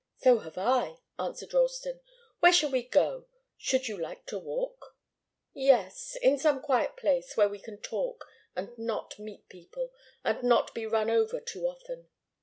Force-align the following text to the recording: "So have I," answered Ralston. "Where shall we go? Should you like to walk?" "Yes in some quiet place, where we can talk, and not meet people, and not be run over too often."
"So 0.17 0.39
have 0.39 0.57
I," 0.57 0.97
answered 1.19 1.53
Ralston. 1.53 1.99
"Where 2.39 2.51
shall 2.51 2.71
we 2.71 2.81
go? 2.81 3.27
Should 3.55 3.87
you 3.87 3.97
like 3.99 4.25
to 4.25 4.39
walk?" 4.39 4.97
"Yes 5.53 6.17
in 6.23 6.39
some 6.39 6.59
quiet 6.59 6.97
place, 6.97 7.37
where 7.37 7.47
we 7.49 7.59
can 7.59 7.77
talk, 7.79 8.25
and 8.55 8.75
not 8.79 9.19
meet 9.19 9.47
people, 9.47 9.91
and 10.23 10.41
not 10.41 10.73
be 10.73 10.87
run 10.87 11.11
over 11.11 11.39
too 11.39 11.67
often." 11.67 12.09